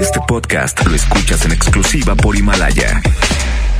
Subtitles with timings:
[0.00, 3.00] Este podcast lo escuchas en exclusiva por Himalaya.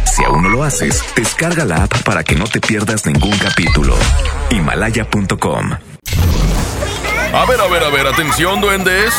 [0.05, 3.97] Si aún no lo haces, descarga la app para que no te pierdas ningún capítulo.
[4.51, 5.71] Himalaya.com.
[7.35, 9.15] A ver, a ver, a ver, atención, duendes.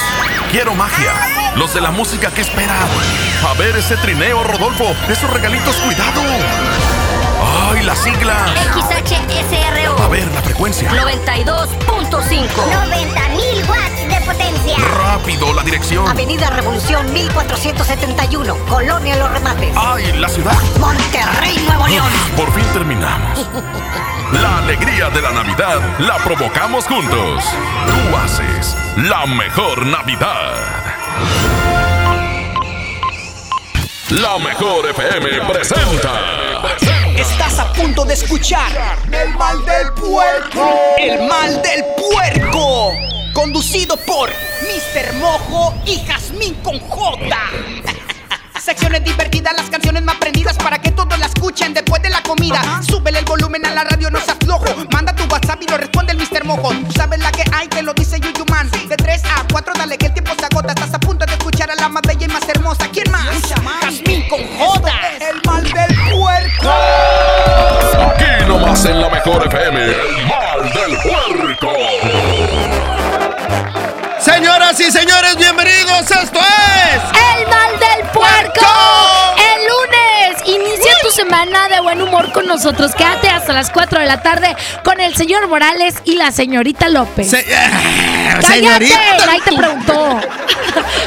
[0.51, 1.13] Quiero magia.
[1.55, 2.87] Los de la música que esperan.
[3.47, 4.95] A ver ese trineo, Rodolfo.
[5.09, 6.21] Esos regalitos, cuidado.
[7.71, 8.51] ¡Ay, las siglas!
[8.73, 10.03] XHSRO.
[10.03, 10.91] A ver, la frecuencia.
[10.91, 12.47] 92.5.
[12.47, 14.77] 90.000 watts potencia.
[14.77, 16.07] Rápido, la dirección.
[16.07, 18.55] Avenida Revolución 1471.
[18.67, 19.73] Colonia Los Remates.
[19.75, 20.57] ¡Ay, la ciudad!
[20.79, 22.11] Monterrey, Nuevo León.
[22.35, 23.47] Por fin terminamos.
[24.31, 27.43] La alegría de la Navidad la provocamos juntos.
[27.85, 30.55] Tú haces la mejor Navidad.
[34.09, 36.11] La mejor FM presenta.
[37.15, 38.71] Estás a punto de escuchar
[39.11, 40.79] El mal del puerco.
[40.97, 42.91] El mal del puerco.
[43.33, 45.13] Conducido por Mr.
[45.15, 47.35] Mojo y Jazmín con J.
[48.61, 52.61] Secciones divertidas, las canciones más prendidas para que todos la escuchen después de la comida.
[52.87, 54.65] Súbele el volumen a la radio, no seas flojo.
[54.91, 56.45] Manda tu WhatsApp y lo responde el Mr.
[56.45, 56.69] Mojo.
[56.69, 58.69] Tú sabes la que hay, que lo dice Yuyuman.
[58.87, 60.69] De 3 a 4, dale que el tiempo se agota.
[60.69, 62.87] Estás a punto de escuchar a la más bella y más hermosa.
[62.93, 63.25] ¿Quién más?
[63.81, 64.91] Jazmín con J.
[65.19, 66.69] El mal del puerco.
[66.69, 69.83] Aquí nomás en la mejor FM.
[69.83, 71.73] El mal del puerco.
[74.33, 76.01] Señoras y señores, bienvenidos.
[76.09, 77.03] Esto es.
[77.37, 78.65] El mal del puerco.
[79.37, 80.41] El lunes.
[80.47, 82.95] Inicia tu semana de buen humor con nosotros.
[82.95, 87.29] Quédate hasta las 4 de la tarde con el señor Morales y la señorita López.
[87.29, 87.69] Se- eh,
[88.41, 88.87] ¡Cállate!
[88.87, 88.99] señorita.
[89.29, 90.19] Ahí te preguntó.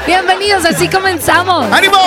[0.07, 1.67] Bienvenidos, así comenzamos.
[1.73, 1.99] ¡Ánimo!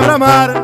[0.00, 0.59] Se oye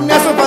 [0.00, 0.45] parte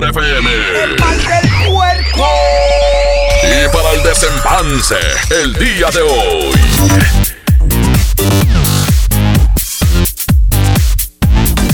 [0.00, 0.50] mejor FM.
[0.82, 2.28] El mal del puerco.
[3.42, 4.96] Y para el desempance,
[5.30, 7.39] el día de hoy.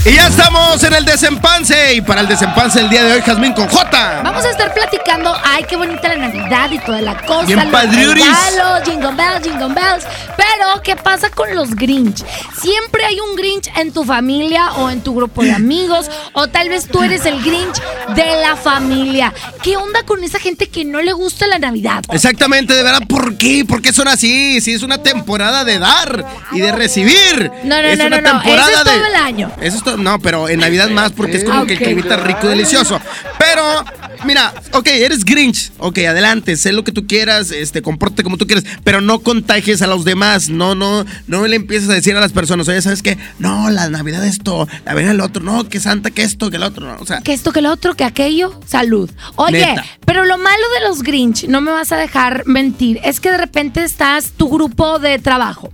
[0.09, 1.95] Y ya estamos en el desempance.
[1.95, 4.21] Y para el desempance el día de hoy, Jazmín con J.
[4.23, 7.45] Vamos a estar platicando, ay, qué bonita la Navidad y toda la cosa.
[7.45, 8.23] Bien los padriuris.
[8.25, 10.05] regalos, jingle bells, jingle bells.
[10.37, 12.23] Pero, ¿qué pasa con los Grinch?
[12.61, 16.69] Siempre hay un Grinch en tu familia o en tu grupo de amigos, o tal
[16.69, 17.75] vez tú eres el Grinch
[18.15, 19.33] de la familia.
[19.61, 22.03] ¿Qué onda con esa gente que no le gusta la Navidad?
[22.11, 23.65] Exactamente, de verdad, ¿por qué?
[23.67, 24.61] ¿Por qué son así?
[24.61, 27.51] Si es una temporada de dar y de recibir.
[27.63, 29.51] No, no, es no, una no, no, temporada eso es de- todo el año.
[29.59, 31.85] Eso es todo- no, pero en Navidad más porque es como que el Ok.
[31.85, 32.99] climita rico y delicioso.
[33.39, 33.63] Pero,
[34.25, 35.71] mira, ok, eres Grinch.
[35.79, 39.81] Ok, adelante, sé lo que tú quieras, este, compórtate como tú quieras, pero no contagies
[39.81, 40.49] a los demás.
[40.49, 43.17] No, no, no le empieces a decir a las personas, oye, ¿sabes qué?
[43.39, 46.63] No, la Navidad esto, la Navidad el otro, no, que Santa, que esto, que el
[46.63, 46.97] otro, no.
[47.01, 49.09] O sea, que esto, que lo otro, que aquello, salud.
[49.35, 49.85] Oye, Neta.
[50.05, 53.37] pero lo malo de los Grinch, no me vas a dejar mentir, es que de
[53.37, 55.71] repente estás tu grupo de trabajo.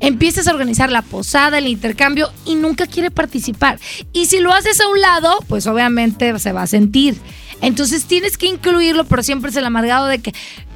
[0.00, 3.78] Empiezas a organizar la posada, el intercambio y nunca quiere participar.
[4.12, 7.16] Y si lo haces a un lado, pues obviamente se va a sentir.
[7.60, 10.34] Entonces tienes que incluirlo, pero siempre es el amargado de que,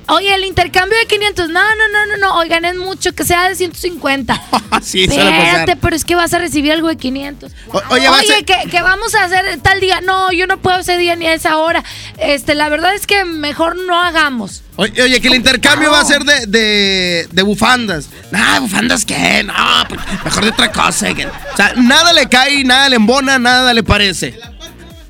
[0.08, 3.48] oye, el intercambio de 500, no, no, no, no, no, oigan, es mucho, que sea
[3.48, 4.40] de 150.
[4.82, 5.04] sí.
[5.04, 7.52] Espérate, pero es que vas a recibir algo de 500.
[7.72, 10.00] O- oye, va a que, que vamos a hacer tal día.
[10.00, 11.84] No, yo no puedo ese día ni a esa hora.
[12.18, 14.62] Este, la verdad es que mejor no hagamos.
[14.76, 18.08] Oye, oye, que el intercambio va a ser de, de, de bufandas.
[18.30, 19.54] Nah, bufandas qué, no,
[19.88, 21.12] pues, mejor de otra cosa.
[21.14, 24.38] que- o sea, nada le cae, nada le embona, nada le parece.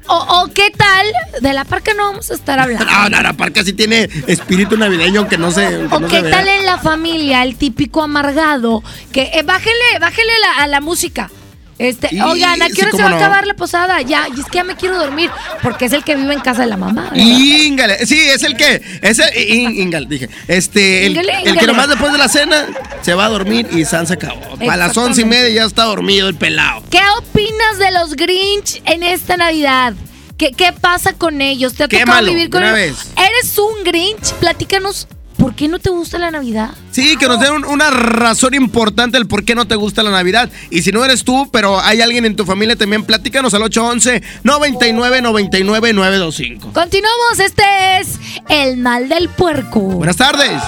[0.09, 1.07] O, o qué tal,
[1.41, 2.85] de la parca no vamos a estar hablando.
[2.87, 6.31] No, no, la parca sí tiene espíritu navideño aunque no se, O no qué se
[6.31, 8.83] tal en la familia, el típico amargado,
[9.13, 11.31] que eh, bájele, bájele la- a la música.
[11.79, 14.03] Este, Y- oigan, ¿a qué sí, hora se va a acabar la posada?
[14.03, 15.31] Ya, y es que ya me quiero dormir,
[15.63, 17.11] porque es el que vive en casa de la mamá.
[17.15, 19.39] Íngale, sí, es el que, es el,
[19.79, 22.67] íngale, dije, este, el, Íngale, el que nomás después de la cena
[23.03, 24.41] se va a dormir y San se acabó.
[24.69, 26.83] A las once y media ya está dormido el pelado.
[26.91, 29.95] ¿Qué opinas de los Grinch en esta Navidad?
[30.37, 31.75] ¿Qué, qué pasa con ellos?
[31.75, 32.75] ¿Te ha tocado Quémalo, vivir con ellos?
[32.75, 33.13] vez.
[33.17, 34.33] ¿Eres un Grinch?
[34.41, 36.71] Platícanos, ¿por qué no te gusta la Navidad?
[36.91, 40.11] Sí, que nos den un- una razón importante del por qué no te gusta la
[40.11, 40.51] Navidad.
[40.71, 44.23] Y si no eres tú, pero hay alguien en tu familia, también platícanos al 811
[44.43, 46.73] 99 99 925.
[46.73, 47.63] Continuamos, este
[48.01, 48.19] es
[48.49, 49.81] El Mal del Puerco.
[49.81, 50.61] Buenas tardes.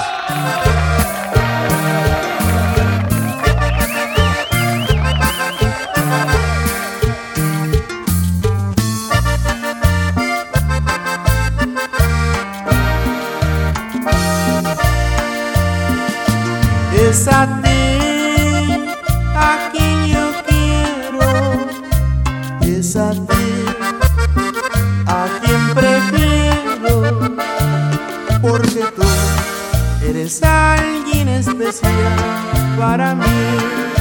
[17.10, 17.44] Es a
[19.72, 21.20] quien yo quiero,
[22.60, 23.10] es a
[25.42, 27.34] quien prefiero,
[28.40, 29.02] porque tú
[30.08, 31.92] eres alguien especial
[32.78, 33.99] para mí.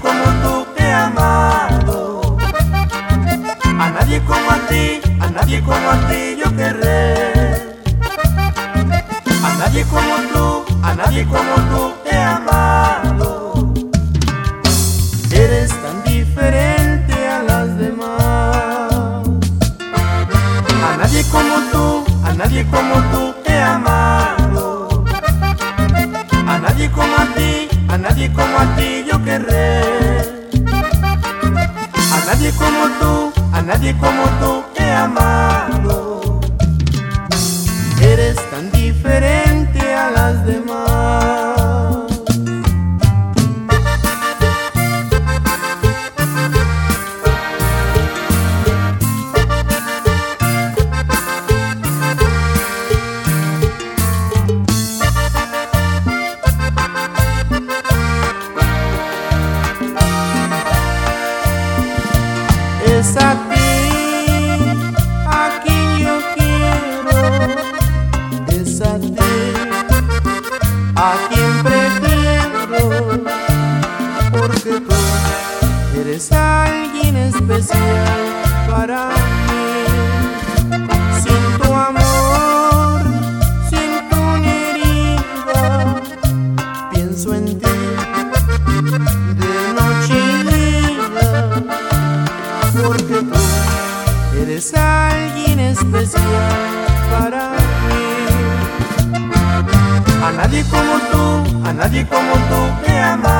[0.00, 2.36] Como tú he amado.
[3.78, 7.78] A nadie como a ti, a nadie como a ti yo querré.
[9.42, 11.99] A nadie como tú, a nadie como tú
[77.40, 78.06] especial
[78.68, 79.08] para
[79.48, 79.66] mí.
[81.22, 83.00] Sin tu amor,
[83.70, 85.62] sin tu herida,
[86.92, 87.76] pienso en ti
[89.42, 91.06] de noche y día
[92.82, 93.42] porque tú
[94.42, 96.24] eres alguien especial.
[97.10, 97.42] para
[97.86, 98.04] mí.
[100.22, 103.39] A nadie como tú, a nadie como tú he amado.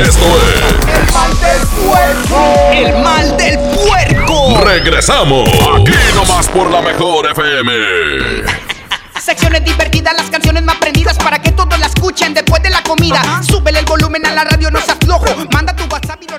[0.00, 2.70] Esto es El mal del puerco.
[2.72, 4.60] El mal del puerco.
[4.64, 5.48] Regresamos.
[5.48, 7.72] Aquí nomás por la mejor FM.
[9.20, 13.42] Secciones divertidas, las canciones más prendidas para que todos la escuchen después de la comida.
[13.42, 15.26] Súbele el volumen a la radio, no se aflojo.
[15.52, 16.38] Manda tu WhatsApp y lo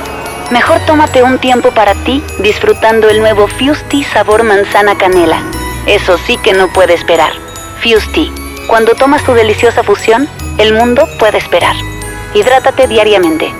[0.51, 5.41] Mejor tómate un tiempo para ti disfrutando el nuevo Fusti sabor manzana canela.
[5.87, 7.31] Eso sí que no puede esperar.
[7.81, 8.29] Fusti.
[8.67, 10.27] Cuando tomas tu deliciosa fusión,
[10.57, 11.75] el mundo puede esperar.
[12.33, 13.53] Hidrátate diariamente.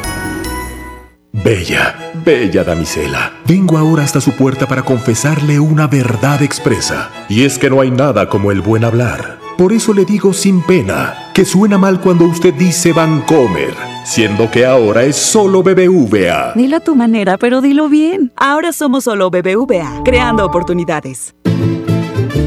[1.32, 7.10] Bella, bella damisela, vengo ahora hasta su puerta para confesarle una verdad expresa.
[7.30, 9.40] Y es que no hay nada como el buen hablar.
[9.58, 14.66] Por eso le digo sin pena que suena mal cuando usted dice Vancomer, siendo que
[14.66, 16.54] ahora es solo BBVA.
[16.56, 18.32] Dilo a tu manera, pero dilo bien.
[18.36, 21.36] Ahora somos solo BBVA, creando oportunidades.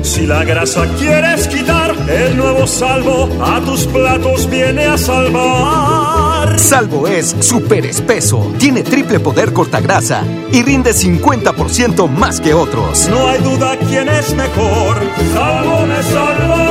[0.03, 6.59] Si la grasa quieres quitar, el nuevo salvo a tus platos viene a salvar.
[6.59, 13.09] Salvo es súper espeso, tiene triple poder cortagrasa y rinde 50% más que otros.
[13.09, 14.99] No hay duda quién es mejor.
[15.33, 16.65] Salvo me salva.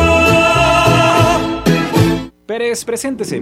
[2.46, 3.42] Pérez, preséntese.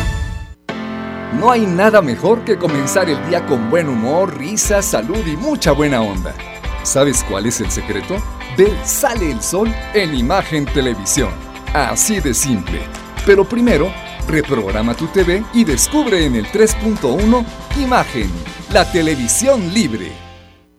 [1.33, 5.71] No hay nada mejor que comenzar el día con buen humor, risa, salud y mucha
[5.71, 6.35] buena onda.
[6.83, 8.17] ¿Sabes cuál es el secreto?
[8.57, 11.31] Ve Sale el Sol en Imagen Televisión.
[11.73, 12.81] Así de simple.
[13.25, 13.93] Pero primero,
[14.27, 17.45] reprograma tu TV y descubre en el 3.1
[17.77, 18.29] Imagen,
[18.73, 20.30] la televisión libre.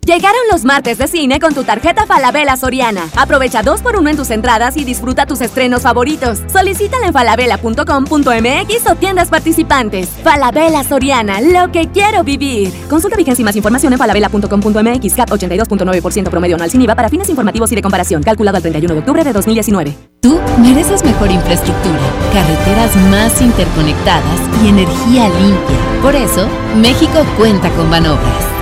[0.04, 3.08] Llegaron los martes de cine con tu tarjeta Falabella Soriana.
[3.16, 6.40] Aprovecha dos por uno en tus entradas y disfruta tus estrenos favoritos.
[6.52, 10.08] Solicítala en falabella.com.mx o tiendas participantes.
[10.24, 12.72] Falabella Soriana, lo que quiero vivir.
[12.90, 15.14] Consulta vigencia y más información en falabella.com.mx.
[15.14, 18.24] CAT 82.9% promedio anual sin IVA para fines informativos y de comparación.
[18.24, 19.96] Calculado al 31 de octubre de 2019.
[20.20, 22.00] Tú mereces mejor infraestructura,
[22.32, 26.02] carreteras más interconectadas y energía limpia.
[26.02, 28.61] Por eso, México cuenta con Banobras.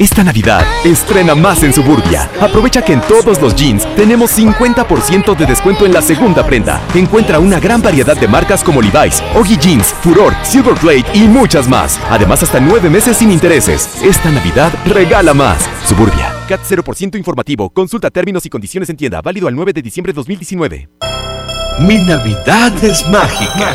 [0.00, 2.30] Esta Navidad, estrena más en Suburbia.
[2.40, 6.80] Aprovecha que en todos los jeans tenemos 50% de descuento en la segunda prenda.
[6.94, 12.00] Encuentra una gran variedad de marcas como Levi's, Oggy Jeans, Furor, Silverplate y muchas más.
[12.08, 14.00] Además, hasta nueve meses sin intereses.
[14.02, 15.68] Esta Navidad, regala más.
[15.84, 16.32] Suburbia.
[16.48, 17.68] CAT 0% informativo.
[17.68, 19.20] Consulta términos y condiciones en tienda.
[19.20, 20.88] Válido al 9 de diciembre de 2019.
[21.80, 23.74] Mi Navidad es mágica.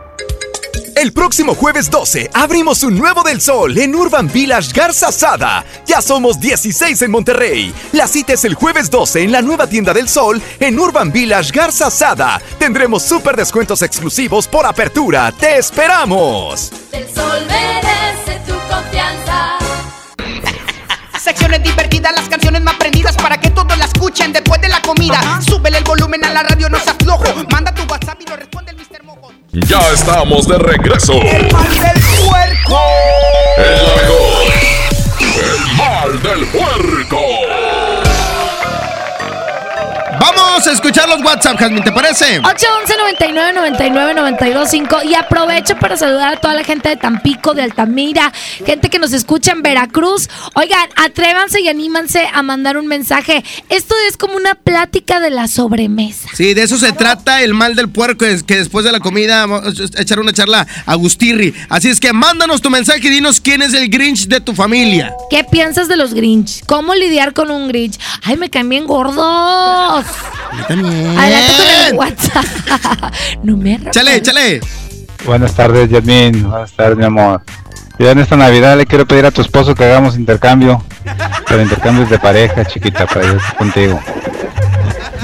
[0.95, 5.65] El próximo jueves 12 abrimos un nuevo del sol en Urban Village Garza Sada.
[5.87, 7.73] Ya somos 16 en Monterrey.
[7.93, 11.51] La cita es el jueves 12 en la nueva tienda del sol en Urban Village
[11.51, 12.41] Garza Sada.
[12.59, 15.31] Tendremos super descuentos exclusivos por apertura.
[15.31, 16.71] ¡Te esperamos!
[16.91, 19.57] El sol merece tu confianza.
[21.19, 25.39] Secciones divertidas, las canciones más prendidas para que todos la escuchen después de la comida.
[25.41, 27.25] Súbele el volumen a la radio, no seas flojo.
[27.51, 28.90] Manda tu WhatsApp y lo responde el.
[29.53, 31.11] Ya estamos de regreso.
[31.11, 32.79] El mal del puerco.
[33.57, 34.53] El mejor.
[35.19, 37.00] El mal del puerco.
[40.21, 42.37] Vamos a escuchar los WhatsApp, Jasmine, ¿te parece?
[42.37, 47.63] 811 99 99 925 y aprovecho para saludar a toda la gente de Tampico, de
[47.63, 48.31] Altamira,
[48.63, 50.29] gente que nos escucha en Veracruz.
[50.53, 53.43] Oigan, atrévanse y anímanse a mandar un mensaje.
[53.69, 56.29] Esto es como una plática de la sobremesa.
[56.35, 59.47] Sí, de eso se trata el mal del puerco, es que después de la comida
[59.47, 61.55] vamos a echar una charla a Gustirri.
[61.67, 65.15] Así es que mándanos tu mensaje y dinos quién es el Grinch de tu familia.
[65.31, 66.63] ¿Qué piensas de los Grinch?
[66.67, 67.99] ¿Cómo lidiar con un Grinch?
[68.21, 70.10] Ay, me caen bien gordos.
[70.57, 71.17] Yo también.
[71.17, 72.45] Adelante con el WhatsApp.
[73.43, 73.79] no me.
[73.91, 74.61] Chale, chale.
[75.25, 76.49] Buenas tardes, Yasmin.
[76.49, 77.41] Buenas tardes, mi amor.
[77.99, 80.83] Ya en esta Navidad le quiero pedir a tu esposo que hagamos intercambio.
[81.47, 83.99] Pero intercambios de pareja, chiquita, para ir contigo.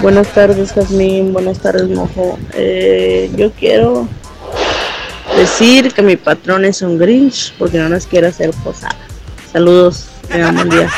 [0.01, 1.33] Buenas tardes, Jazmín.
[1.33, 2.37] Buenas tardes, Mojo.
[2.53, 4.07] Eh, yo quiero
[5.35, 8.95] decir que mi patrón es un Grinch porque no nos quiere hacer posada.
[9.51, 10.07] Saludos.
[10.29, 10.89] Tengan buen día.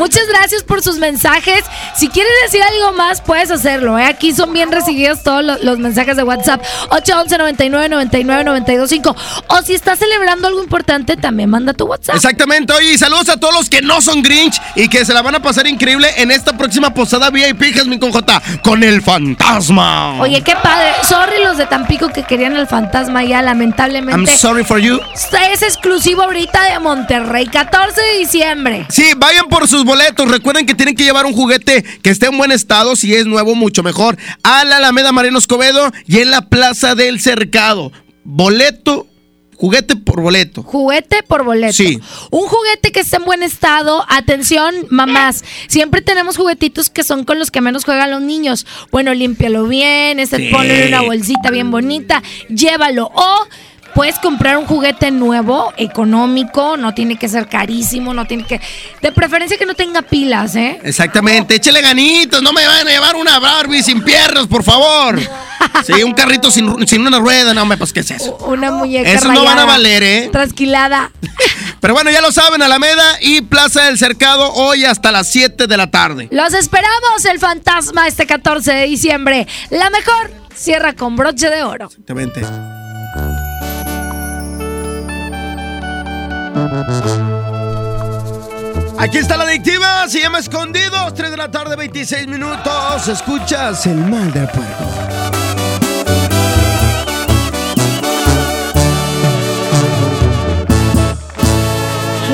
[0.00, 1.62] Muchas gracias por sus mensajes.
[1.94, 3.98] Si quieres decir algo más, puedes hacerlo.
[3.98, 4.06] ¿eh?
[4.06, 6.62] Aquí son bien recibidos todos los, los mensajes de WhatsApp.
[6.88, 9.16] 811 99 99 925
[9.48, 12.16] O si estás celebrando algo importante, también manda tu WhatsApp.
[12.16, 15.20] Exactamente, oye, y saludos a todos los que no son Grinch y que se la
[15.20, 20.20] van a pasar increíble en esta próxima posada VIP Jasmine con J con el fantasma.
[20.20, 20.92] Oye, qué padre.
[21.02, 24.30] Sorry los de Tampico que querían el fantasma ya, lamentablemente.
[24.30, 24.98] I'm sorry for you.
[25.52, 28.86] Es exclusivo ahorita de Monterrey, 14 de diciembre.
[28.88, 30.28] Sí, vayan por sus boletos.
[30.30, 33.54] Recuerden que tienen que llevar un juguete que esté en buen estado, si es nuevo,
[33.54, 34.16] mucho mejor.
[34.42, 37.92] A la Alameda Mariano Escobedo y en la Plaza del Cercado.
[38.24, 39.06] Boleto,
[39.56, 40.62] juguete por boleto.
[40.62, 41.72] Juguete por boleto.
[41.72, 41.98] Sí.
[42.30, 44.04] Un juguete que esté en buen estado.
[44.08, 45.44] Atención, mamás.
[45.68, 48.66] Siempre tenemos juguetitos que son con los que menos juegan los niños.
[48.92, 50.48] Bueno, límpialo bien, este, Sí.
[50.52, 53.10] ponle en una bolsita bien bonita, llévalo.
[53.14, 53.46] O
[53.94, 58.60] puedes comprar un juguete nuevo, económico, no tiene que ser carísimo, no tiene que.
[59.00, 60.80] De preferencia que no tenga pilas, ¿eh?
[60.82, 65.20] Exactamente, échele ganitos, no me van a llevar una Barbie sin piernas, por favor.
[65.84, 68.36] Sí, un carrito sin, sin una rueda, no, hombre, pues, ¿qué es eso?
[68.46, 69.10] Una muñeca.
[69.10, 70.28] Esos no van a valer, ¿eh?
[70.32, 71.10] Trasquilada.
[71.80, 75.76] Pero bueno, ya lo saben, Alameda y Plaza del Cercado hoy hasta las 7 de
[75.76, 76.28] la tarde.
[76.30, 79.46] Los esperamos, el fantasma, este 14 de diciembre.
[79.70, 81.86] La mejor cierra con broche de oro.
[81.86, 82.40] Exactamente.
[88.98, 93.08] Aquí está la adictiva, se llama Escondidos, 3 de la tarde, 26 minutos.
[93.08, 94.84] Escuchas el mal del puerco.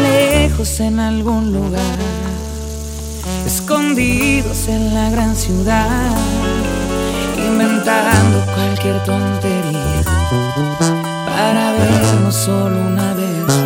[0.03, 1.99] lejos en algún lugar,
[3.47, 6.17] escondidos en la gran ciudad,
[7.37, 10.03] inventando cualquier tontería
[11.27, 13.66] para vernos solo una vez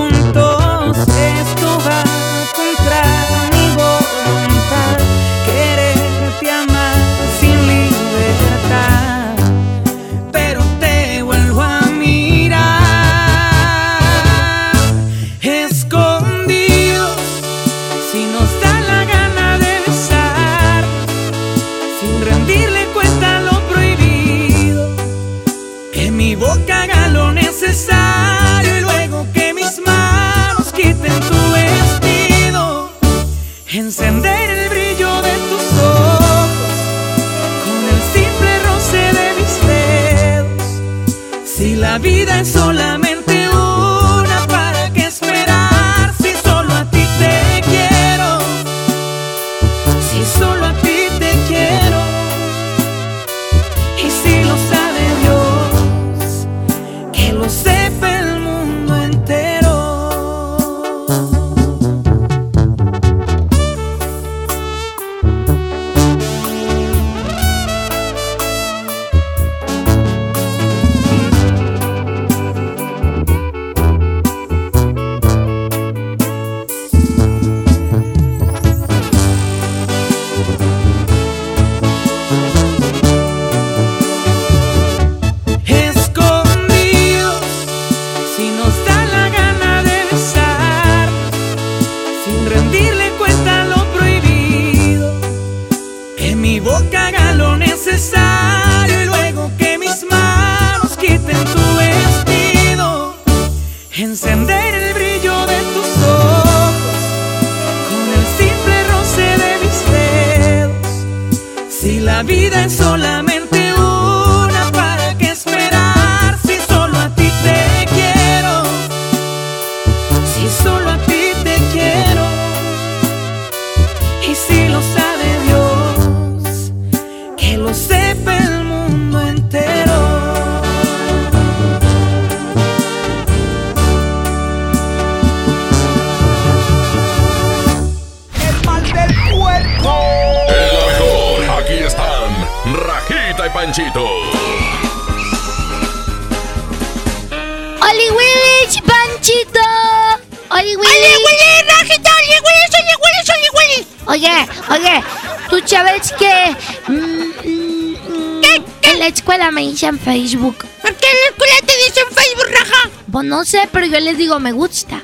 [160.41, 160.65] Facebook.
[160.81, 162.89] ¿Por qué en la escuela te dicen Facebook, Raja?
[163.11, 165.01] Pues no sé, pero yo les digo me gusta.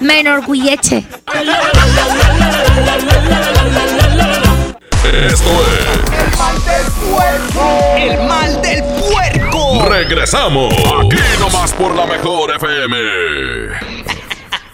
[0.00, 1.04] Me enorgullece.
[5.04, 5.50] Esto
[6.18, 7.96] El mal del puerco.
[7.96, 9.74] El mal del puerco.
[9.76, 9.88] es.
[9.88, 10.74] Regresamos.
[10.74, 12.96] Aquí nomás por la mejor FM.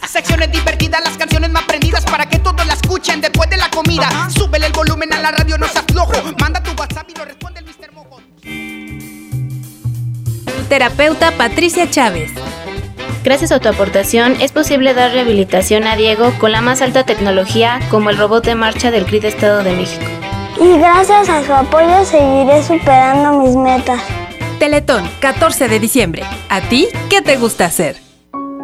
[0.06, 4.08] Secciones divertidas, las canciones más prendidas para que todos la escuchen después de la comida.
[4.30, 6.12] Súbele el volumen a la radio, no seas flojo.
[6.40, 7.67] Manda tu WhatsApp y lo responde el
[10.68, 12.30] Terapeuta Patricia Chávez.
[13.24, 17.80] Gracias a tu aportación es posible dar rehabilitación a Diego con la más alta tecnología
[17.90, 20.04] como el robot de marcha del CRIT Estado de México.
[20.60, 24.02] Y gracias a su apoyo seguiré superando mis metas.
[24.58, 26.22] Teletón, 14 de diciembre.
[26.50, 27.96] ¿A ti qué te gusta hacer?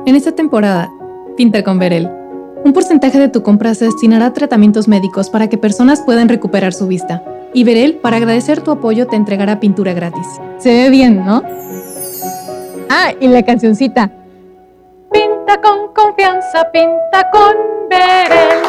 [0.04, 0.90] En esta temporada,
[1.38, 2.10] pinta con Verel.
[2.64, 6.74] Un porcentaje de tu compra se destinará a tratamientos médicos para que personas puedan recuperar
[6.74, 7.22] su vista.
[7.54, 10.26] Y Verel, para agradecer tu apoyo, te entregará pintura gratis.
[10.58, 11.42] Se ve bien, ¿no?
[12.96, 14.08] Ah, y la cancioncita.
[15.10, 17.56] Pinta con confianza, pinta con
[17.90, 18.62] Verel.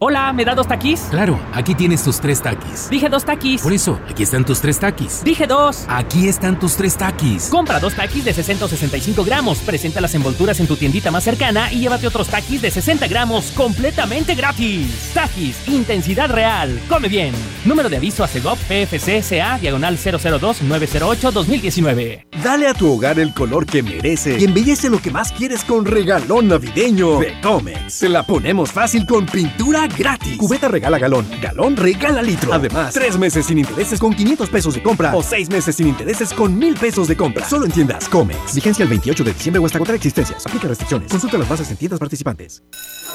[0.00, 1.00] Hola, ¿me da dos taquis?
[1.10, 2.88] Claro, aquí tienes tus tres taquis.
[2.88, 3.60] Dije dos taquis.
[3.60, 5.24] Por eso, aquí están tus tres taquis.
[5.24, 5.86] Dije dos.
[5.88, 7.48] Aquí están tus tres taquis.
[7.48, 9.58] Compra dos taquis de 665 gramos.
[9.58, 13.50] Presenta las envolturas en tu tiendita más cercana y llévate otros taquis de 60 gramos
[13.50, 15.10] completamente gratis.
[15.14, 16.80] Taquis, intensidad real.
[16.88, 17.34] Come bien.
[17.64, 22.24] Número de aviso a CEGOP PFC CA diagonal 002-908-2019.
[22.44, 25.84] Dale a tu hogar el color que merece y embellece lo que más quieres con
[25.84, 27.94] regalón navideño de Comex.
[27.94, 30.36] Se la ponemos fácil con pintura gratis.
[30.36, 32.52] Cubeta regala galón, galón regala litro.
[32.52, 36.32] Además, tres meses sin intereses con 500 pesos de compra o seis meses sin intereses
[36.32, 37.48] con 1000 pesos de compra.
[37.48, 38.54] Solo en tiendas Comex.
[38.54, 40.46] Vigencia el 28 de diciembre o hasta agotar existencias.
[40.46, 41.10] Aplica restricciones.
[41.10, 42.62] Consulta las bases en tiendas participantes.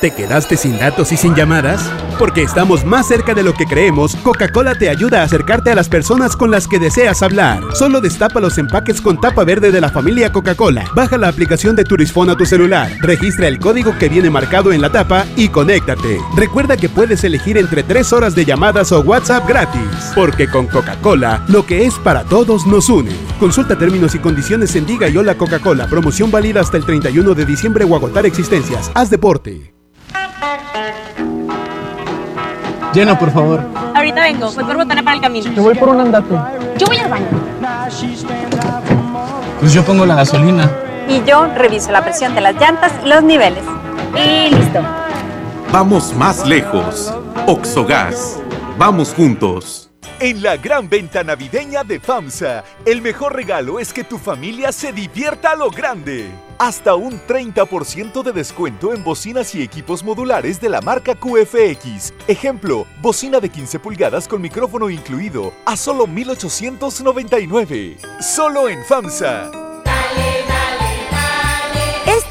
[0.02, 1.90] ¿Te quedaste sin datos y sin llamadas?
[2.20, 5.88] Porque estamos más cerca de lo que creemos, Coca-Cola te ayuda a acercarte a las
[5.88, 7.64] personas con las que deseas hablar.
[7.74, 10.86] Solo destapa los empaques con tapa verde de la familia Coca-Cola.
[10.94, 12.92] Baja la aplicación de Turisfón a tu celular.
[13.00, 16.20] Registra el código que viene marcado en la tapa y conéctate.
[16.36, 20.12] Recuerda que puedes elegir entre 3 horas de llamadas o WhatsApp gratis.
[20.16, 23.12] Porque con Coca-Cola, lo que es para todos nos une.
[23.40, 25.88] Consulta términos y condiciones en Diga y Hola Coca-Cola.
[25.88, 28.90] Promoción válida hasta el 31 de diciembre o agotar existencias.
[28.94, 29.74] Haz deporte.
[32.94, 33.62] Lleno, por favor.
[33.96, 35.54] Ahorita vengo, voy por botana para el camino.
[35.54, 36.36] Te voy por un andate.
[36.78, 37.28] Yo voy al baño.
[39.60, 40.72] Pues yo pongo la gasolina.
[41.10, 43.64] Y yo reviso la presión de las llantas y los niveles.
[44.16, 45.03] Y listo.
[45.74, 47.12] Vamos más lejos.
[47.48, 48.40] Oxogas.
[48.78, 49.90] Vamos juntos.
[50.20, 54.94] En la gran venta navideña de FAMSA, el mejor regalo es que tu familia se
[54.94, 56.30] divierta a lo grande.
[56.60, 62.14] Hasta un 30% de descuento en bocinas y equipos modulares de la marca QFX.
[62.28, 67.98] Ejemplo, bocina de 15 pulgadas con micrófono incluido a solo 1899.
[68.22, 69.63] Solo en FAMSA.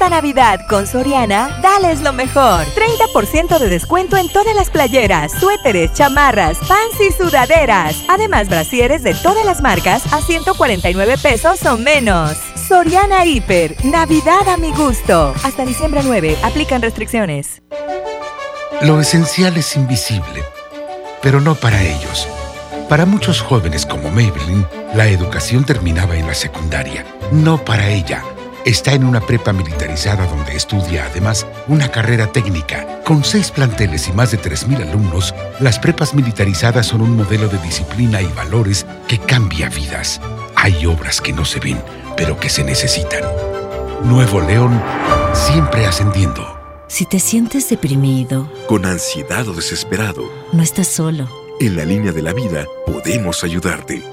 [0.09, 2.65] Navidad con Soriana, dales lo mejor.
[2.65, 7.95] 30% de descuento en todas las playeras, suéteres, chamarras, pants y sudaderas.
[8.07, 12.37] Además, brasieres de todas las marcas a 149 pesos o menos.
[12.67, 15.33] Soriana Hiper, Navidad a mi gusto.
[15.43, 17.61] Hasta diciembre 9, aplican restricciones.
[18.81, 20.43] Lo esencial es invisible,
[21.21, 22.27] pero no para ellos.
[22.89, 27.05] Para muchos jóvenes como Maybelline, la educación terminaba en la secundaria.
[27.31, 28.23] No para ella.
[28.65, 33.01] Está en una prepa militarizada donde estudia además una carrera técnica.
[33.03, 37.57] Con seis planteles y más de 3.000 alumnos, las prepas militarizadas son un modelo de
[37.57, 40.21] disciplina y valores que cambia vidas.
[40.55, 41.81] Hay obras que no se ven,
[42.15, 43.23] pero que se necesitan.
[44.05, 44.81] Nuevo León,
[45.33, 46.57] siempre ascendiendo.
[46.87, 50.23] Si te sientes deprimido, con ansiedad o desesperado,
[50.53, 51.27] no estás solo.
[51.59, 54.12] En la línea de la vida podemos ayudarte.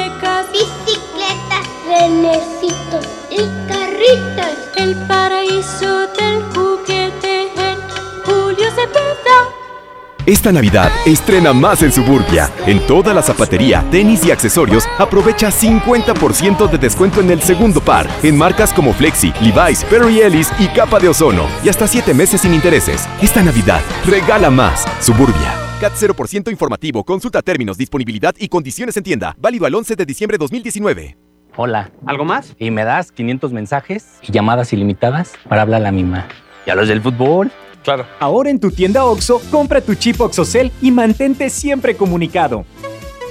[0.51, 4.57] bicicletas, renecitos y carritos.
[4.77, 7.77] El paraíso del juguete en
[8.23, 9.49] Julio Cepeda.
[10.25, 12.51] Esta Navidad estrena más en Suburbia.
[12.67, 18.07] En toda la zapatería, tenis y accesorios, aprovecha 50% de descuento en el segundo par,
[18.21, 21.47] en marcas como Flexi, Levi's, Perry Ellis y Capa de Ozono.
[21.63, 23.07] Y hasta 7 meses sin intereses.
[23.21, 24.85] Esta Navidad, regala más.
[24.99, 25.70] Suburbia.
[25.81, 27.03] CAT 0% informativo.
[27.03, 29.35] Consulta términos, disponibilidad y condiciones en tienda.
[29.39, 31.17] Válido al 11 de diciembre 2019.
[31.57, 31.91] Hola.
[32.05, 32.55] ¿Algo más?
[32.59, 36.27] Y me das 500 mensajes y llamadas ilimitadas para hablar a la misma.
[36.67, 37.51] ¿Y a los del fútbol?
[37.83, 38.05] Claro.
[38.19, 42.63] Ahora en tu tienda OXO, compra tu chip OXOCEL y mantente siempre comunicado.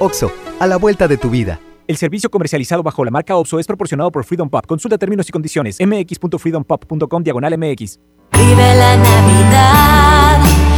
[0.00, 1.60] OXO, a la vuelta de tu vida.
[1.86, 4.66] El servicio comercializado bajo la marca OXO es proporcionado por Freedom Pop.
[4.66, 5.78] Consulta términos y condiciones.
[5.78, 8.00] mx.freedompop.com diagonal mx.
[8.32, 10.69] Vive la Navidad.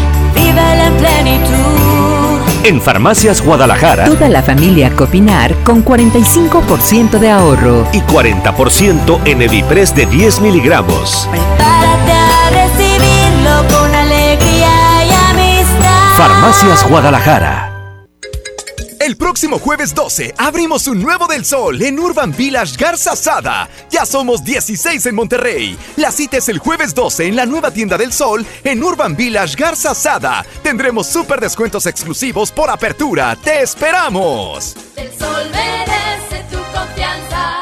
[0.99, 2.41] Plenitud.
[2.65, 4.05] En Farmacias Guadalajara.
[4.05, 7.87] Toda la familia Copinar con 45% de ahorro.
[7.93, 11.29] Y 40% en Evipres de 10 miligramos.
[11.31, 16.17] Prepárate a recibirlo con alegría y amistad.
[16.17, 17.72] Farmacias Guadalajara.
[19.03, 23.69] El próximo jueves 12 abrimos un nuevo del sol en Urban Village Garza Sada.
[23.91, 25.77] Ya somos 16 en Monterrey.
[25.97, 29.57] La cita es el jueves 12 en la nueva tienda del sol en Urban Village
[29.57, 30.47] Garza Sada.
[30.63, 33.37] Tendremos súper descuentos exclusivos por apertura.
[33.43, 34.77] ¡Te esperamos!
[34.95, 37.62] El sol merece tu confianza.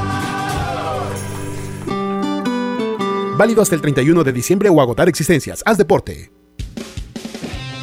[3.37, 5.63] Válido hasta el 31 de diciembre o agotar existencias.
[5.65, 6.31] Haz deporte.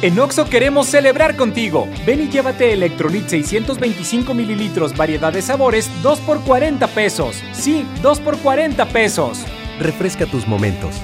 [0.01, 1.85] En Oxo queremos celebrar contigo.
[2.05, 7.43] Ven y llévate Electrolit 625 mililitros, variedad de sabores, 2 por 40 pesos.
[7.51, 9.43] Sí, 2 por 40 pesos.
[9.79, 10.95] Refresca tus momentos.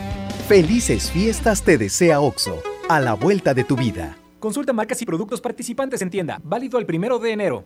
[0.47, 4.17] Felices fiestas te desea Oxo, a la vuelta de tu vida.
[4.39, 6.39] Consulta marcas y productos participantes en tienda.
[6.43, 7.65] Válido el primero de enero.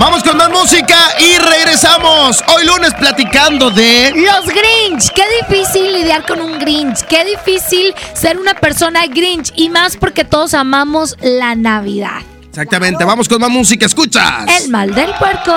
[0.00, 2.42] Vamos con más música y regresamos.
[2.48, 4.10] Hoy lunes platicando de.
[4.16, 5.10] Los Grinch.
[5.10, 7.02] Qué difícil lidiar con un Grinch.
[7.02, 9.52] Qué difícil ser una persona Grinch.
[9.56, 12.22] Y más porque todos amamos la Navidad.
[12.48, 13.04] Exactamente.
[13.04, 13.84] Vamos con más música.
[13.84, 14.46] Escuchas.
[14.62, 15.52] El mal del puerco.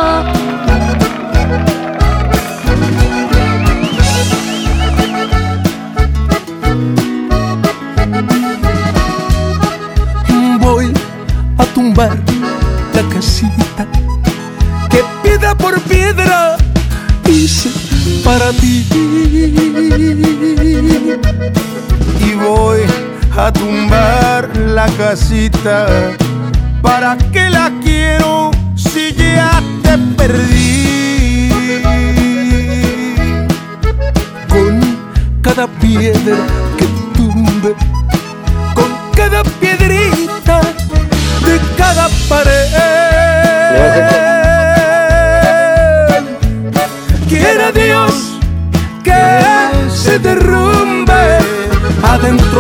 [10.60, 10.94] Voy
[11.58, 12.18] a tumbar
[12.94, 14.03] la casita
[14.94, 16.58] que piedra por piedra
[17.28, 17.70] hice
[18.24, 18.86] para ti.
[22.20, 22.82] Y voy
[23.36, 25.88] a tumbar la casita.
[26.82, 31.50] ¿Para qué la quiero si ya te perdí?
[34.48, 34.80] Con
[35.42, 36.38] cada piedra
[36.78, 37.74] que tumbe,
[38.76, 40.62] con cada piedrita
[41.46, 42.93] de cada pared.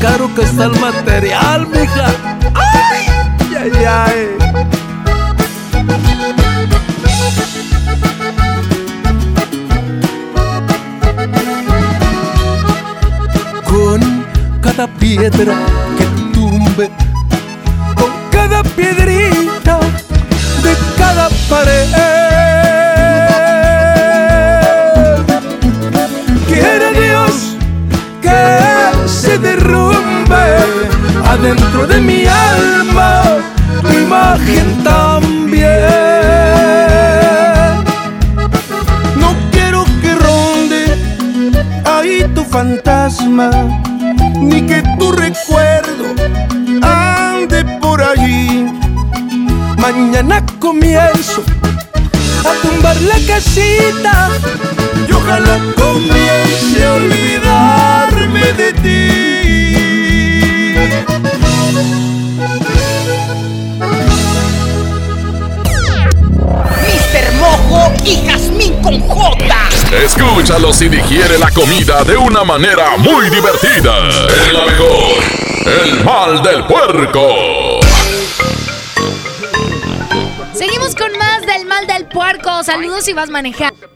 [0.00, 2.06] Caro que está el material, mija.
[2.54, 3.06] ¡Ay!
[3.54, 4.28] ¡Ay, ay!
[13.64, 14.00] Con
[14.62, 15.54] cada piedra
[15.98, 16.90] que tumbe,
[17.94, 19.80] con cada piedrita
[20.62, 22.09] de cada pared.
[31.50, 33.22] Adentro de mi alma
[33.82, 35.70] tu imagen también.
[39.16, 40.84] No quiero que ronde
[41.84, 43.50] ahí tu fantasma,
[44.40, 46.06] ni que tu recuerdo
[46.82, 48.66] ande por allí.
[49.76, 51.42] Mañana comienzo
[52.48, 54.28] a tumbar la casita
[55.08, 58.72] y ojalá comience a olvidarme de
[66.82, 67.32] Mr.
[67.38, 69.68] Mojo y Jazmín con J.
[70.04, 74.08] Escúchalo si digiere la comida de una manera muy divertida.
[74.28, 75.22] Es la mejor.
[75.66, 77.80] El mal del puerco.
[80.54, 82.62] Seguimos con más del mal del puerco.
[82.62, 83.89] Saludos si vas manejando.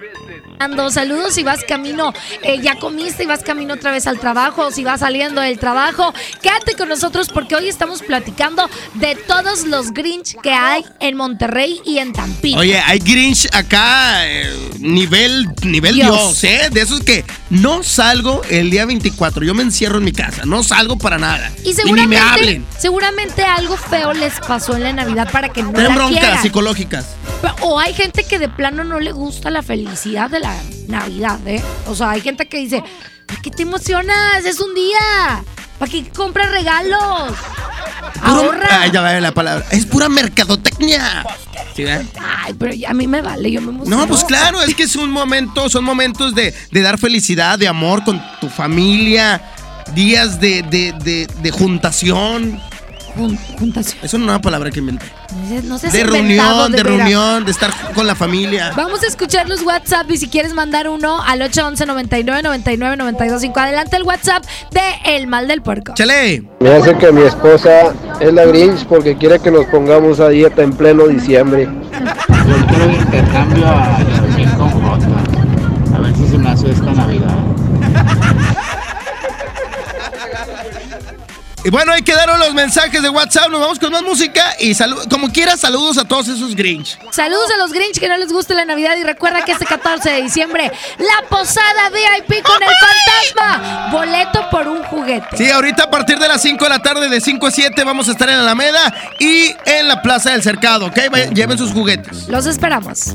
[0.91, 2.13] Saludos si vas camino,
[2.43, 6.13] eh, ya comiste y vas camino otra vez al trabajo, si vas saliendo del trabajo.
[6.41, 11.81] Quédate con nosotros porque hoy estamos platicando de todos los Grinch que hay en Monterrey
[11.85, 12.61] y en Tampico.
[12.61, 16.41] Oye, hay Grinch acá, eh, nivel, nivel Dios.
[16.41, 16.45] Dios.
[16.45, 16.69] ¿eh?
[16.71, 19.45] De esos que no salgo el día 24.
[19.45, 21.51] Yo me encierro en mi casa, no salgo para nada.
[21.63, 22.67] Y ni seguramente, me hablen.
[22.79, 26.43] seguramente algo feo les pasó en la Navidad para que no la broncas quieran.
[26.43, 27.07] psicológicas.
[27.61, 30.54] O hay gente que de plano no le gusta la felicidad de la
[30.89, 31.63] Navidad, ¿eh?
[31.87, 32.83] O sea, hay gente que dice,
[33.27, 34.45] ¿para qué te emocionas?
[34.45, 35.45] Es un día.
[35.79, 37.35] ¿Para qué compras regalos?
[38.23, 38.83] Ahorra.
[38.83, 39.67] Ay, ya va la palabra.
[39.71, 41.25] Es pura mercadotecnia.
[41.75, 41.85] ¿Sí?
[41.87, 44.03] Ay, pero a mí me vale, yo me emociono.
[44.03, 47.67] No, pues claro, es que es un momento, son momentos de, de dar felicidad, de
[47.67, 49.43] amor con tu familia,
[49.95, 51.51] días de, de, de, de
[53.15, 53.59] juntación.
[53.59, 53.99] juntación.
[54.03, 55.07] Es una nueva palabra que inventé.
[55.65, 58.73] No seas De inventado, reunión, de, reunión, de estar con la familia.
[58.77, 63.61] Vamos a escuchar los WhatsApp y si quieres mandar uno al 811 99 99 925
[63.61, 65.95] Adelante el WhatsApp de El Mal del Puerco.
[65.95, 66.45] Chale.
[66.61, 70.63] Me hace que mi esposa es la Grinch porque quiere que nos pongamos a dieta
[70.63, 71.65] en pleno diciembre.
[71.65, 73.99] Yo quiero intercambio a
[74.57, 75.07] con Jota.
[75.95, 77.35] A ver si se me hace esta Navidad.
[81.65, 83.49] Y bueno, ahí quedaron los mensajes de WhatsApp.
[83.49, 84.75] Nos vamos con más música y
[85.09, 86.99] como quiera, saludos a todos esos Grinch.
[87.11, 90.11] Saludos a los Grinch que no les gusta la Navidad y recuerda que este 14
[90.11, 93.89] de diciembre la posada VIP con el fantasma.
[93.91, 95.39] Boleto por un juguete.
[95.39, 98.09] Sí, ahorita a partir de las 5 de la tarde, de 5 a 7, vamos
[98.09, 100.99] a estar en Alameda y en la Plaza del Cercado, ¿ok?
[101.33, 102.29] Lleven sus juguetes.
[102.29, 103.15] Los esperamos.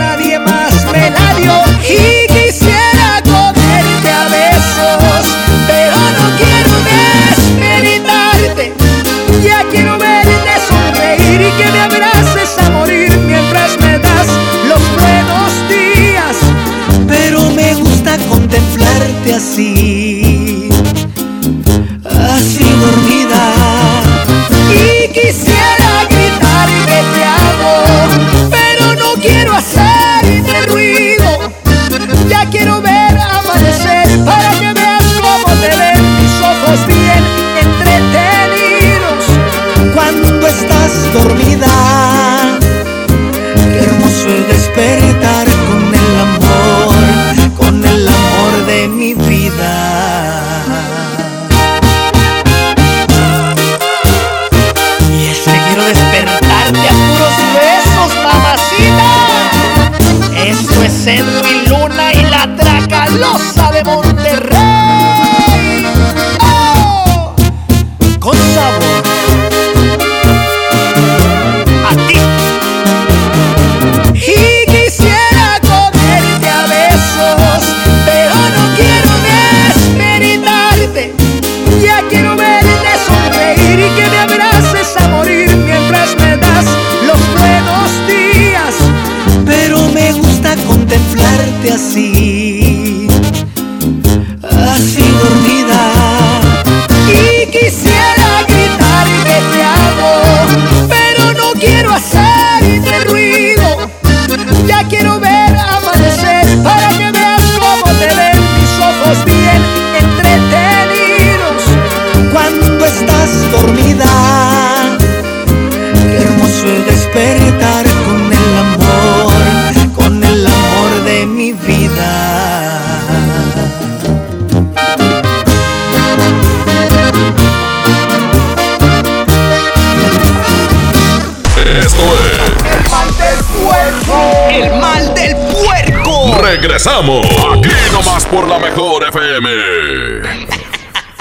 [136.83, 137.27] Regresamos.
[137.27, 139.49] Aquí nomás por la mejor FM.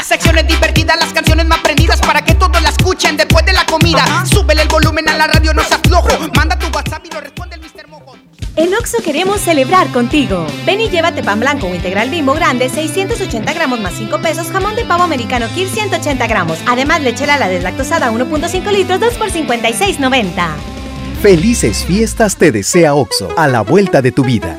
[0.02, 1.61] Secciones divertidas, las canciones más
[3.66, 4.24] comida.
[4.26, 6.08] Súbele el volumen a la radio, no seas flojo.
[6.34, 7.88] Manda tu WhatsApp y lo responde el Mr.
[7.88, 8.16] Mojo.
[8.56, 10.46] En Oxo queremos celebrar contigo.
[10.66, 14.76] Ven y llévate pan blanco o integral bimbo grande, 680 gramos más 5 pesos, jamón
[14.76, 16.58] de pavo americano Kir 180 gramos.
[16.66, 20.48] Además, leche la deslactosada 1.5 litros, 2 por 56.90.
[21.22, 24.58] Felices fiestas te desea OXO, a la vuelta de tu vida.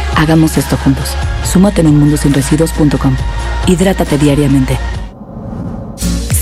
[0.15, 1.15] hagamos esto juntos.
[1.43, 3.15] Súmate en unmundosinresiduos.com.
[3.67, 4.77] Hidrátate diariamente.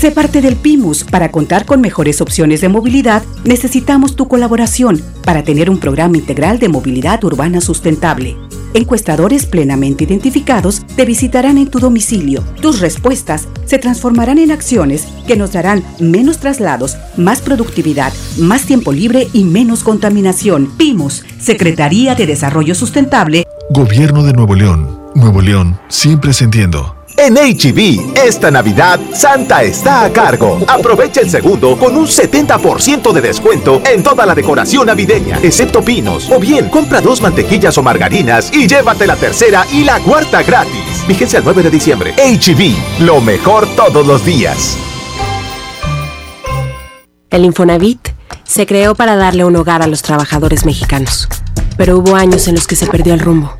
[0.00, 1.04] Sé parte del PIMUS.
[1.04, 6.58] Para contar con mejores opciones de movilidad, necesitamos tu colaboración para tener un programa integral
[6.58, 8.34] de movilidad urbana sustentable.
[8.72, 12.42] Encuestadores plenamente identificados te visitarán en tu domicilio.
[12.62, 18.92] Tus respuestas se transformarán en acciones que nos darán menos traslados, más productividad, más tiempo
[18.92, 20.70] libre y menos contaminación.
[20.78, 23.44] PIMUS, Secretaría de Desarrollo Sustentable.
[23.72, 25.00] Gobierno de Nuevo León.
[25.14, 26.96] Nuevo León, siempre sintiendo.
[27.16, 30.58] En HB, esta Navidad, Santa está a cargo.
[30.66, 36.28] Aprovecha el segundo con un 70% de descuento en toda la decoración navideña, excepto pinos.
[36.32, 41.06] O bien, compra dos mantequillas o margarinas y llévate la tercera y la cuarta gratis.
[41.06, 42.14] Vigencia el 9 de diciembre.
[42.14, 44.76] HB, lo mejor todos los días.
[47.30, 48.08] El Infonavit
[48.42, 51.28] se creó para darle un hogar a los trabajadores mexicanos,
[51.76, 53.59] pero hubo años en los que se perdió el rumbo.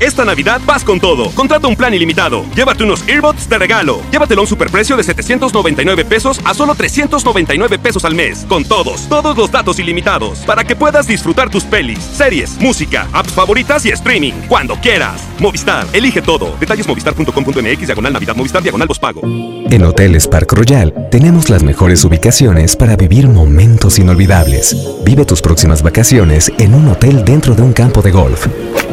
[0.00, 1.30] Esta Navidad vas con todo.
[1.30, 2.44] Contrata un plan ilimitado.
[2.56, 4.00] Llévate unos earbuds de regalo.
[4.10, 8.44] Llévatelo a un superprecio de 799 pesos a solo 399 pesos al mes.
[8.48, 10.40] Con todos, todos los datos ilimitados.
[10.40, 14.32] Para que puedas disfrutar tus pelis, series, música, apps favoritas y streaming.
[14.48, 15.22] Cuando quieras.
[15.38, 16.56] Movistar, elige todo.
[16.58, 19.22] Detalles movistar.com.mx, diagonal Navidad, Movistar, diagonal pago.
[19.24, 24.76] En Hoteles Park Royal tenemos las mejores ubicaciones para vivir momentos inolvidables.
[25.04, 28.46] Vive tus próximas vacaciones en un hotel dentro de un campo de golf.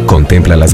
[0.06, 0.74] Contempla las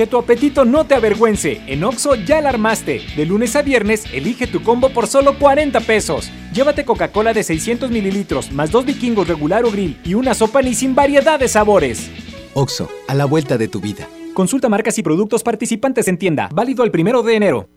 [0.00, 1.60] Que tu apetito no te avergüence.
[1.66, 3.02] En Oxo ya la armaste.
[3.16, 6.30] De lunes a viernes, elige tu combo por solo 40 pesos.
[6.54, 10.74] Llévate Coca-Cola de 600 mililitros, más dos vikingos regular o grill y una sopa ni
[10.74, 12.08] sin variedad de sabores.
[12.54, 14.08] OXO, a la vuelta de tu vida.
[14.32, 16.48] Consulta marcas y productos participantes en tienda.
[16.50, 17.68] Válido el primero de enero.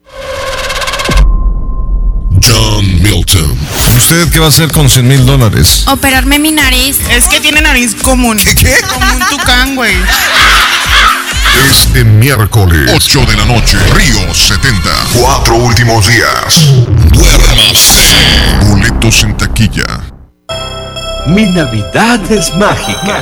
[2.41, 3.57] John Milton.
[3.97, 5.85] ¿Usted qué va a hacer con 100 mil dólares?
[5.89, 7.01] Operarme mi nariz.
[7.09, 8.37] Es que tiene nariz común.
[8.37, 8.55] ¿Qué?
[8.55, 8.75] qué?
[8.87, 9.93] Como un tucán, güey.
[11.61, 14.89] Este miércoles, 8 de la noche, Río 70.
[15.13, 16.73] Cuatro últimos días.
[17.11, 18.15] Duérmase.
[18.67, 19.85] Boletos en taquilla.
[21.27, 23.21] Mi Navidad es mágica.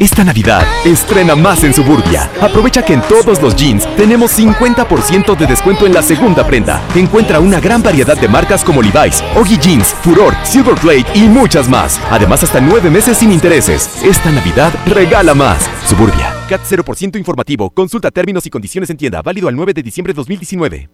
[0.00, 2.28] Esta Navidad, estrena más en Suburbia.
[2.40, 6.82] Aprovecha que en todos los jeans tenemos 50% de descuento en la segunda prenda.
[6.96, 12.00] Encuentra una gran variedad de marcas como Levi's, Oggy Jeans, Furor, Silverplate y muchas más.
[12.10, 14.02] Además, hasta nueve meses sin intereses.
[14.02, 15.70] Esta Navidad, regala más.
[15.86, 16.34] Suburbia.
[16.48, 17.70] CAT 0% informativo.
[17.70, 19.22] Consulta términos y condiciones en tienda.
[19.22, 20.88] Válido al 9 de diciembre de 2019.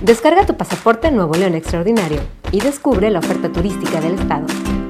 [0.00, 2.20] Descarga tu pasaporte Nuevo León Extraordinario
[2.52, 4.46] y descubre la oferta turística del estado.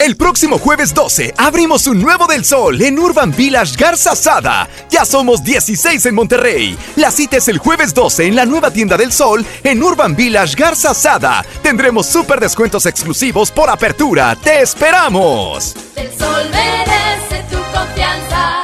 [0.00, 4.66] El próximo jueves 12 abrimos un nuevo del sol en Urban Village Garza Sada.
[4.88, 6.74] Ya somos 16 en Monterrey.
[6.96, 10.56] La cita es el jueves 12 en la nueva tienda del sol en Urban Village
[10.56, 11.44] Garza Sada.
[11.62, 14.34] Tendremos súper descuentos exclusivos por apertura.
[14.36, 15.76] ¡Te esperamos!
[15.96, 18.62] El sol merece tu confianza.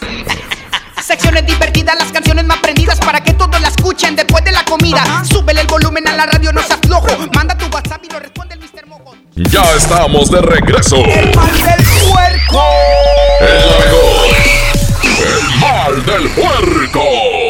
[1.06, 5.22] Secciones divertidas, las canciones más prendidas para que todos la escuchen después de la comida.
[5.30, 7.08] Súbele el volumen a la radio, no seas flojo.
[7.34, 8.86] Manda tu WhatsApp y lo responde el Mr.
[8.86, 8.97] Mojo.
[9.38, 10.96] Ya estamos de regreso.
[10.96, 12.62] El mal del puerco.
[13.40, 14.36] El mejor.
[15.04, 17.47] El mal del puerco.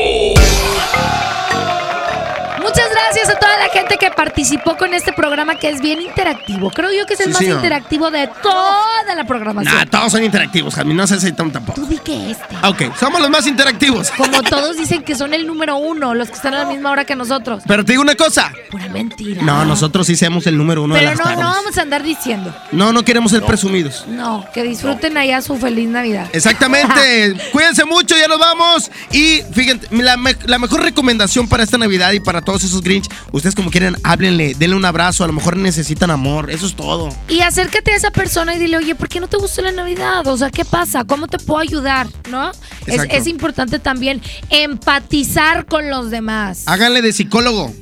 [3.39, 6.71] A toda la gente que participó con este programa que es bien interactivo.
[6.71, 9.75] Creo yo que es el Sí, más interactivo de toda la programación.
[9.75, 10.95] Nah, todos son interactivos, Jasmine.
[10.97, 11.81] No se tan tampoco.
[11.81, 12.57] Tú di que este.
[12.65, 14.11] Ok, somos los más interactivos.
[14.11, 17.05] Como todos dicen que son el número uno, los que están a la misma hora
[17.05, 17.63] que nosotros.
[17.67, 18.53] Pero te digo una cosa.
[18.71, 19.43] Pura mentira.
[19.43, 21.41] No, nosotros sí seamos el número uno de Pero las no, tardes.
[21.41, 22.55] no vamos a andar diciendo.
[22.73, 24.05] No, no queremos ser presumidos.
[24.09, 26.29] No, que disfruten allá su feliz Navidad.
[26.33, 27.35] Exactamente.
[27.53, 28.91] Cuídense mucho, ya nos vamos.
[29.13, 33.09] Y fíjense, la, me- la mejor recomendación para esta Navidad y para todos esos Grinch,
[33.33, 37.09] ustedes como quieran, háblenle, denle un abrazo, a lo mejor necesitan amor, eso es todo.
[37.29, 40.27] Y acércate a esa persona y dile, oye, ¿por qué no te gusta la Navidad?
[40.27, 41.05] O sea, ¿qué pasa?
[41.05, 42.07] ¿Cómo te puedo ayudar?
[42.31, 42.53] ¿No?
[42.87, 46.63] Es importante también empatizar con los demás.
[46.67, 47.73] Háganle de psicólogo.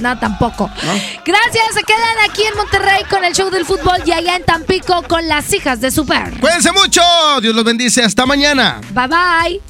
[0.00, 0.70] No, tampoco.
[1.26, 5.02] Gracias, se quedan aquí en Monterrey con el show del fútbol y allá en Tampico
[5.02, 6.40] con las hijas de Super.
[6.40, 7.02] Cuídense mucho,
[7.42, 8.80] Dios los bendice, hasta mañana.
[8.94, 9.69] Bye bye.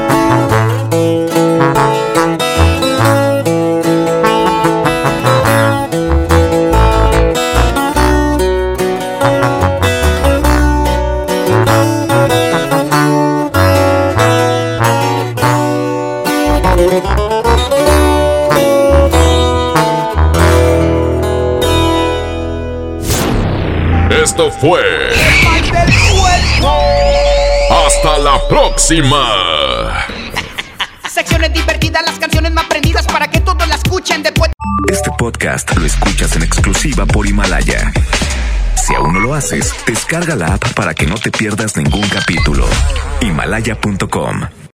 [24.41, 24.81] Esto fue.
[27.85, 30.07] Hasta la próxima.
[31.07, 34.49] Secciones divertidas, las canciones más prendidas para que todos la escuchen después.
[34.91, 37.91] Este podcast lo escuchas en exclusiva por Himalaya.
[38.83, 42.65] Si aún no lo haces, descarga la app para que no te pierdas ningún capítulo.
[43.19, 44.60] Himalaya.com